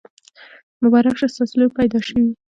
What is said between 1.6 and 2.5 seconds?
پیدا شوي.